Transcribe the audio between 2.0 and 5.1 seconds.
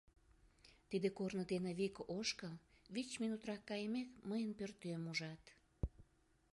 ошкыл, вич минутрак кайымек мыйын пӧртем